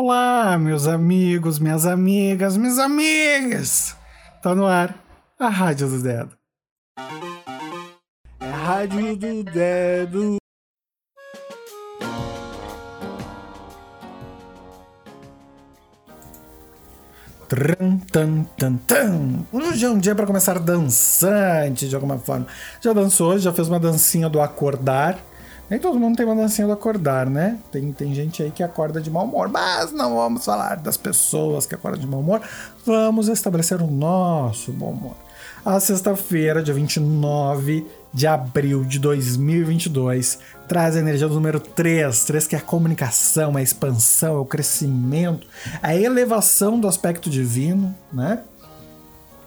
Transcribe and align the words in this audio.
Olá, 0.00 0.56
meus 0.56 0.86
amigos, 0.86 1.58
minhas 1.58 1.84
amigas, 1.84 2.56
minhas 2.56 2.78
amigas! 2.78 3.96
Tá 4.40 4.54
no 4.54 4.64
ar 4.64 4.94
a 5.36 5.48
Rádio 5.48 5.88
do 5.88 6.00
Dedo. 6.00 6.38
É 8.38 8.46
a 8.46 8.56
Rádio 8.56 9.16
do 9.16 9.42
Dedo. 9.42 10.36
Tran, 17.48 17.98
tan, 18.12 18.44
tan, 18.56 18.76
tan. 18.76 19.46
Hoje 19.52 19.84
é 19.84 19.90
um 19.90 19.98
dia 19.98 20.14
para 20.14 20.26
começar 20.26 20.60
dançante 20.60 21.88
de 21.88 21.94
alguma 21.96 22.18
forma. 22.18 22.46
Já 22.80 22.92
dançou 22.92 23.32
hoje? 23.32 23.42
Já 23.42 23.52
fez 23.52 23.66
uma 23.66 23.80
dancinha 23.80 24.28
do 24.28 24.40
acordar? 24.40 25.18
Nem 25.70 25.78
todo 25.78 25.98
mundo 25.98 26.16
tem 26.16 26.24
uma 26.24 26.34
dancinha 26.34 26.66
do 26.66 26.72
acordar, 26.72 27.28
né? 27.28 27.58
Tem, 27.70 27.92
tem 27.92 28.14
gente 28.14 28.42
aí 28.42 28.50
que 28.50 28.62
acorda 28.62 29.00
de 29.00 29.10
mau 29.10 29.24
humor, 29.24 29.48
mas 29.48 29.92
não 29.92 30.16
vamos 30.16 30.44
falar 30.44 30.76
das 30.76 30.96
pessoas 30.96 31.66
que 31.66 31.74
acordam 31.74 32.00
de 32.00 32.06
mau 32.06 32.20
humor. 32.20 32.40
Vamos 32.86 33.28
estabelecer 33.28 33.80
o 33.82 33.86
nosso 33.86 34.72
bom 34.72 34.90
humor. 34.90 35.16
A 35.64 35.78
sexta-feira, 35.78 36.62
dia 36.62 36.72
29 36.72 37.86
de 38.14 38.26
abril 38.26 38.84
de 38.84 38.98
2022, 38.98 40.38
traz 40.66 40.96
a 40.96 41.00
energia 41.00 41.28
do 41.28 41.34
número 41.34 41.60
3. 41.60 42.24
3 42.24 42.46
que 42.46 42.54
é 42.56 42.58
a 42.58 42.62
comunicação, 42.62 43.54
a 43.54 43.62
expansão, 43.62 44.36
é 44.36 44.38
o 44.38 44.46
crescimento, 44.46 45.46
a 45.82 45.94
elevação 45.94 46.80
do 46.80 46.88
aspecto 46.88 47.28
divino, 47.28 47.94
né? 48.10 48.40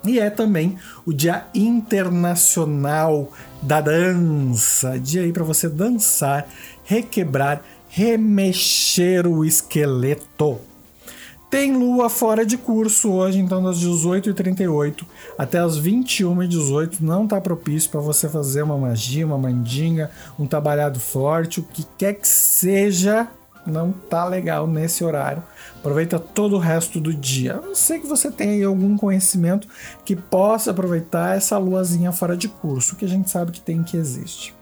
E 0.03 0.19
é 0.19 0.29
também 0.29 0.77
o 1.05 1.13
Dia 1.13 1.45
Internacional 1.53 3.31
da 3.61 3.81
Dança. 3.81 4.99
Dia 4.99 5.21
aí 5.21 5.31
para 5.31 5.43
você 5.43 5.69
dançar, 5.69 6.47
requebrar, 6.83 7.61
remexer 7.87 9.27
o 9.27 9.45
esqueleto. 9.45 10.59
Tem 11.51 11.75
lua 11.75 12.09
fora 12.09 12.45
de 12.45 12.57
curso 12.57 13.11
hoje, 13.11 13.37
então 13.37 13.61
das 13.61 13.83
18h38 13.83 15.03
até 15.37 15.59
as 15.59 15.77
21h18 15.77 17.01
não 17.01 17.27
tá 17.27 17.41
propício 17.41 17.91
para 17.91 17.99
você 17.99 18.29
fazer 18.29 18.63
uma 18.63 18.77
magia, 18.77 19.25
uma 19.25 19.37
mandinga, 19.37 20.09
um 20.39 20.47
trabalhado 20.47 20.97
forte, 20.97 21.59
o 21.59 21.63
que 21.63 21.85
quer 21.97 22.13
que 22.13 22.27
seja, 22.27 23.27
não 23.65 23.91
tá 23.91 24.25
legal 24.25 24.67
nesse 24.67 25.03
horário. 25.03 25.43
Aproveita 25.77 26.19
todo 26.19 26.55
o 26.55 26.59
resto 26.59 26.99
do 26.99 27.13
dia. 27.13 27.55
A 27.55 27.61
não 27.61 27.75
sei 27.75 27.99
que 27.99 28.07
você 28.07 28.31
tenha 28.31 28.67
algum 28.67 28.97
conhecimento 28.97 29.67
que 30.03 30.15
possa 30.15 30.71
aproveitar 30.71 31.35
essa 31.35 31.57
luazinha 31.57 32.11
fora 32.11 32.35
de 32.35 32.47
curso, 32.47 32.95
que 32.95 33.05
a 33.05 33.07
gente 33.07 33.29
sabe 33.29 33.51
que 33.51 33.61
tem 33.61 33.83
que 33.83 33.97
existe. 33.97 34.55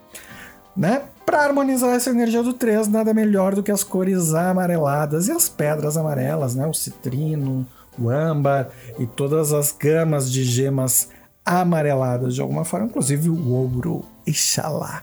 Né? 0.76 1.02
Para 1.26 1.44
harmonizar 1.44 1.94
essa 1.94 2.10
energia 2.10 2.42
do 2.42 2.52
3, 2.52 2.88
nada 2.88 3.14
melhor 3.14 3.54
do 3.54 3.62
que 3.62 3.70
as 3.70 3.84
cores 3.84 4.34
amareladas 4.34 5.28
e 5.28 5.32
as 5.32 5.48
pedras 5.48 5.96
amarelas, 5.96 6.54
né? 6.54 6.66
O 6.66 6.74
citrino, 6.74 7.66
o 7.98 8.08
âmbar 8.08 8.68
e 8.98 9.06
todas 9.06 9.52
as 9.52 9.72
gamas 9.72 10.30
de 10.30 10.42
gemas 10.42 11.08
amareladas 11.44 12.34
de 12.34 12.40
alguma 12.40 12.64
forma, 12.64 12.86
inclusive 12.86 13.28
o 13.28 13.48
ouro, 13.52 14.04
Ixalá. 14.26 15.02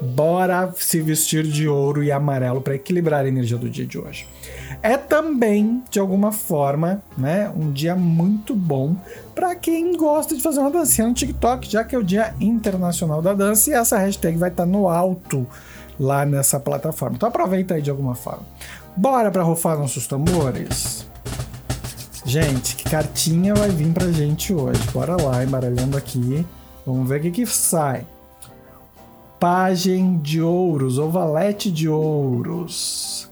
Bora 0.00 0.72
se 0.76 1.00
vestir 1.00 1.44
de 1.44 1.68
ouro 1.68 2.02
e 2.02 2.10
amarelo 2.10 2.60
para 2.60 2.74
equilibrar 2.74 3.24
a 3.24 3.28
energia 3.28 3.56
do 3.56 3.70
dia 3.70 3.86
de 3.86 3.98
hoje. 3.98 4.26
É 4.82 4.96
também, 4.96 5.82
de 5.90 5.98
alguma 5.98 6.32
forma, 6.32 7.02
né, 7.16 7.50
um 7.56 7.70
dia 7.70 7.94
muito 7.94 8.54
bom 8.54 8.96
para 9.34 9.54
quem 9.54 9.96
gosta 9.96 10.34
de 10.36 10.42
fazer 10.42 10.60
uma 10.60 10.70
dancinha 10.70 11.06
no 11.06 11.14
TikTok, 11.14 11.70
já 11.70 11.84
que 11.84 11.94
é 11.94 11.98
o 11.98 12.02
Dia 12.02 12.34
Internacional 12.40 13.22
da 13.22 13.32
Dança 13.32 13.70
e 13.70 13.72
essa 13.72 13.96
hashtag 13.98 14.36
vai 14.36 14.50
estar 14.50 14.64
tá 14.64 14.68
no 14.68 14.88
alto 14.88 15.46
lá 15.98 16.26
nessa 16.26 16.58
plataforma. 16.58 17.16
Então 17.16 17.28
aproveita 17.28 17.74
aí 17.74 17.82
de 17.82 17.90
alguma 17.90 18.14
forma. 18.14 18.42
Bora 18.96 19.30
para 19.30 19.42
rufar 19.42 19.78
nossos 19.78 20.06
tambores? 20.06 21.06
Gente, 22.24 22.76
que 22.76 22.84
cartinha 22.84 23.54
vai 23.54 23.68
vir 23.68 23.92
pra 23.92 24.10
gente 24.10 24.52
hoje? 24.52 24.80
Bora 24.92 25.20
lá, 25.20 25.44
embaralhando 25.44 25.96
aqui. 25.96 26.44
Vamos 26.86 27.08
ver 27.08 27.20
o 27.20 27.22
que, 27.22 27.30
que 27.30 27.46
sai. 27.46 28.06
Pagem 29.44 30.16
de 30.16 30.40
ouros, 30.40 30.96
ou 30.96 31.10
valete 31.10 31.70
de 31.70 31.86
ouros. 31.86 33.30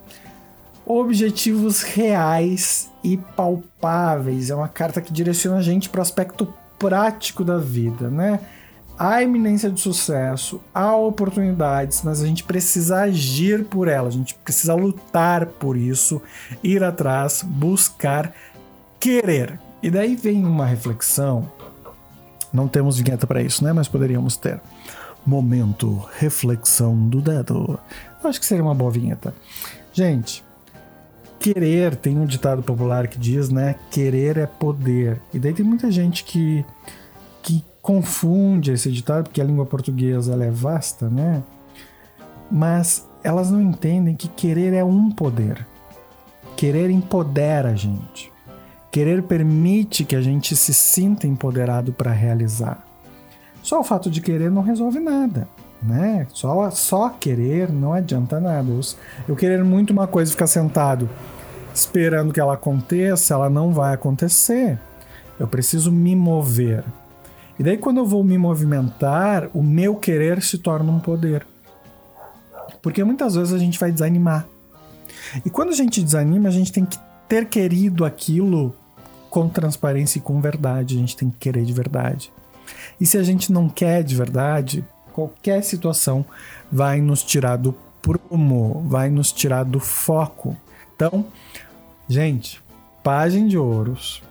Objetivos 0.84 1.80
reais 1.80 2.90
e 3.02 3.16
palpáveis. 3.16 4.50
É 4.50 4.54
uma 4.54 4.68
carta 4.68 5.00
que 5.00 5.10
direciona 5.10 5.56
a 5.56 5.62
gente 5.62 5.88
para 5.88 6.00
o 6.00 6.02
aspecto 6.02 6.52
prático 6.78 7.42
da 7.42 7.56
vida, 7.56 8.10
né? 8.10 8.40
Há 8.98 9.22
iminência 9.22 9.70
de 9.70 9.80
sucesso, 9.80 10.60
há 10.74 10.94
oportunidades, 10.94 12.02
mas 12.04 12.22
a 12.22 12.26
gente 12.26 12.44
precisa 12.44 13.04
agir 13.04 13.64
por 13.64 13.88
elas, 13.88 14.12
a 14.12 14.18
gente 14.18 14.34
precisa 14.34 14.74
lutar 14.74 15.46
por 15.46 15.78
isso, 15.78 16.20
ir 16.62 16.84
atrás, 16.84 17.42
buscar, 17.42 18.34
querer. 19.00 19.58
E 19.82 19.90
daí 19.90 20.14
vem 20.14 20.44
uma 20.44 20.66
reflexão. 20.66 21.50
Não 22.52 22.68
temos 22.68 22.98
vinheta 22.98 23.26
para 23.26 23.40
isso, 23.40 23.64
né? 23.64 23.72
Mas 23.72 23.88
poderíamos 23.88 24.36
ter. 24.36 24.60
Momento 25.24 26.04
reflexão 26.18 26.96
do 27.08 27.20
dedo. 27.20 27.78
Acho 28.22 28.40
que 28.40 28.46
seria 28.46 28.64
uma 28.64 28.74
boa 28.74 28.90
vinheta. 28.90 29.34
Gente, 29.92 30.44
querer, 31.38 31.96
tem 31.96 32.18
um 32.18 32.24
ditado 32.24 32.62
popular 32.62 33.08
que 33.08 33.18
diz, 33.18 33.48
né? 33.48 33.74
Querer 33.90 34.38
é 34.38 34.46
poder. 34.46 35.20
E 35.34 35.38
daí 35.38 35.52
tem 35.52 35.64
muita 35.64 35.90
gente 35.90 36.24
que, 36.24 36.64
que 37.42 37.64
confunde 37.80 38.72
esse 38.72 38.90
ditado, 38.90 39.24
porque 39.24 39.40
a 39.40 39.44
língua 39.44 39.66
portuguesa 39.66 40.32
ela 40.32 40.44
é 40.44 40.50
vasta, 40.50 41.10
né? 41.10 41.42
Mas 42.50 43.08
elas 43.24 43.50
não 43.50 43.60
entendem 43.60 44.14
que 44.14 44.28
querer 44.28 44.72
é 44.72 44.84
um 44.84 45.10
poder. 45.10 45.66
Querer 46.56 46.90
empodera 46.90 47.70
a 47.70 47.74
gente. 47.74 48.30
Querer 48.90 49.22
permite 49.22 50.04
que 50.04 50.14
a 50.14 50.20
gente 50.20 50.54
se 50.54 50.72
sinta 50.72 51.26
empoderado 51.26 51.92
para 51.92 52.12
realizar. 52.12 52.86
Só 53.62 53.80
o 53.80 53.84
fato 53.84 54.10
de 54.10 54.20
querer 54.20 54.50
não 54.50 54.62
resolve 54.62 54.98
nada, 54.98 55.48
né? 55.82 56.26
Só, 56.32 56.70
só 56.70 57.08
querer 57.10 57.70
não 57.70 57.92
adianta 57.92 58.40
nada. 58.40 58.68
Eu, 58.68 58.80
eu 59.28 59.36
querer 59.36 59.62
muito 59.62 59.92
uma 59.92 60.06
coisa 60.06 60.30
e 60.30 60.32
ficar 60.32 60.46
sentado 60.46 61.08
esperando 61.74 62.32
que 62.32 62.40
ela 62.40 62.54
aconteça, 62.54 63.34
ela 63.34 63.48
não 63.48 63.72
vai 63.72 63.94
acontecer. 63.94 64.78
Eu 65.38 65.48
preciso 65.48 65.90
me 65.90 66.14
mover. 66.14 66.84
E 67.58 67.62
daí, 67.62 67.76
quando 67.76 67.98
eu 67.98 68.06
vou 68.06 68.22
me 68.22 68.36
movimentar, 68.36 69.48
o 69.54 69.62
meu 69.62 69.96
querer 69.96 70.42
se 70.42 70.58
torna 70.58 70.90
um 70.90 71.00
poder. 71.00 71.46
Porque 72.80 73.02
muitas 73.04 73.34
vezes 73.34 73.52
a 73.52 73.58
gente 73.58 73.78
vai 73.78 73.92
desanimar. 73.92 74.46
E 75.44 75.50
quando 75.50 75.70
a 75.70 75.74
gente 75.74 76.02
desanima, 76.02 76.48
a 76.48 76.52
gente 76.52 76.72
tem 76.72 76.84
que 76.84 76.98
ter 77.28 77.46
querido 77.46 78.04
aquilo 78.04 78.74
com 79.30 79.48
transparência 79.48 80.18
e 80.18 80.22
com 80.22 80.40
verdade. 80.40 80.96
A 80.96 81.00
gente 81.00 81.16
tem 81.16 81.30
que 81.30 81.38
querer 81.38 81.64
de 81.64 81.72
verdade. 81.72 82.32
E 83.00 83.06
se 83.06 83.18
a 83.18 83.22
gente 83.22 83.52
não 83.52 83.68
quer 83.68 84.02
de 84.02 84.14
verdade, 84.14 84.84
qualquer 85.12 85.62
situação 85.62 86.24
vai 86.70 87.00
nos 87.00 87.22
tirar 87.22 87.56
do 87.56 87.74
prumo, 88.00 88.84
vai 88.86 89.10
nos 89.10 89.32
tirar 89.32 89.64
do 89.64 89.78
foco. 89.78 90.56
Então, 90.94 91.24
gente, 92.08 92.62
página 93.02 93.48
de 93.48 93.58
ouros, 93.58 94.22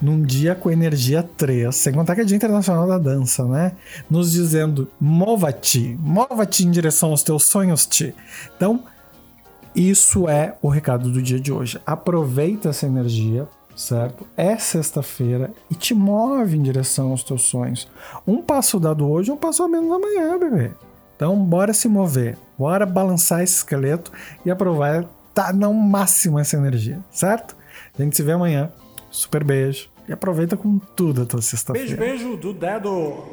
num 0.00 0.22
dia 0.22 0.54
com 0.54 0.70
energia 0.70 1.22
3, 1.22 1.74
sem 1.74 1.92
contar 1.92 2.14
que 2.14 2.20
é 2.20 2.24
Dia 2.24 2.36
Internacional 2.36 2.86
da 2.86 2.98
Dança, 2.98 3.44
né? 3.44 3.72
Nos 4.10 4.32
dizendo: 4.32 4.90
mova-te, 5.00 5.96
mova-te 6.00 6.66
em 6.66 6.70
direção 6.70 7.10
aos 7.10 7.22
teus 7.22 7.44
sonhos, 7.44 7.86
te. 7.86 8.14
Então, 8.56 8.84
isso 9.74 10.28
é 10.28 10.56
o 10.62 10.68
recado 10.68 11.10
do 11.10 11.22
dia 11.22 11.40
de 11.40 11.52
hoje. 11.52 11.80
Aproveita 11.84 12.70
essa 12.70 12.86
energia 12.86 13.46
certo? 13.76 14.26
É 14.36 14.56
sexta-feira 14.56 15.52
e 15.70 15.74
te 15.74 15.94
move 15.94 16.56
em 16.56 16.62
direção 16.62 17.10
aos 17.10 17.22
teus 17.22 17.42
sonhos. 17.42 17.86
Um 18.26 18.42
passo 18.42 18.80
dado 18.80 19.08
hoje, 19.08 19.30
um 19.30 19.36
passo 19.36 19.62
a 19.62 19.68
menos 19.68 19.92
amanhã, 19.92 20.38
bebê. 20.38 20.72
Então, 21.14 21.36
bora 21.36 21.72
se 21.72 21.86
mover, 21.86 22.36
bora 22.58 22.84
balançar 22.84 23.42
esse 23.42 23.56
esqueleto 23.56 24.10
e 24.44 24.50
aproveitar 24.50 25.08
tá 25.36 25.52
no 25.52 25.72
máximo 25.74 26.38
essa 26.38 26.56
energia, 26.56 26.98
certo? 27.10 27.54
A 27.98 28.02
gente 28.02 28.16
se 28.16 28.22
vê 28.22 28.32
amanhã. 28.32 28.72
Super 29.10 29.44
beijo 29.44 29.88
e 30.08 30.12
aproveita 30.12 30.56
com 30.56 30.78
tudo 30.78 31.22
a 31.22 31.26
tua 31.26 31.42
sexta-feira. 31.42 31.96
Beijo, 31.96 32.24
beijo 32.28 32.36
do 32.36 32.52
dedo. 32.52 33.24